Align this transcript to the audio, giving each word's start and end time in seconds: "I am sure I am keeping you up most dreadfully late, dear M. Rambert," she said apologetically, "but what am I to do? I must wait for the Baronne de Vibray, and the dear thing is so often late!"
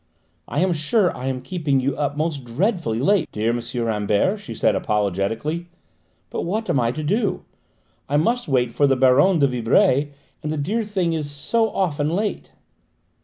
"I 0.47 0.61
am 0.61 0.73
sure 0.73 1.15
I 1.15 1.27
am 1.27 1.43
keeping 1.43 1.79
you 1.79 1.95
up 1.95 2.17
most 2.17 2.43
dreadfully 2.43 2.97
late, 2.97 3.31
dear 3.31 3.55
M. 3.55 3.61
Rambert," 3.85 4.39
she 4.39 4.55
said 4.55 4.73
apologetically, 4.75 5.67
"but 6.31 6.41
what 6.41 6.67
am 6.71 6.79
I 6.79 6.91
to 6.91 7.03
do? 7.03 7.45
I 8.09 8.17
must 8.17 8.47
wait 8.47 8.71
for 8.71 8.87
the 8.87 8.95
Baronne 8.95 9.37
de 9.37 9.45
Vibray, 9.47 10.09
and 10.41 10.51
the 10.51 10.57
dear 10.57 10.83
thing 10.83 11.13
is 11.13 11.29
so 11.29 11.69
often 11.69 12.09
late!" 12.09 12.51